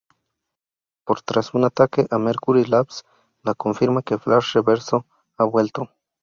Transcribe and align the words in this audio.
Pero 1.05 1.21
tras 1.23 1.53
un 1.57 1.63
ataque 1.63 2.07
a 2.09 2.17
Mercury 2.17 2.65
Labs, 2.65 3.03
la 3.43 3.53
confirma 3.53 4.01
que 4.01 4.17
Flash 4.17 4.53
Reverso 4.55 5.05
ha 5.37 5.43
vuelto. 5.43 5.91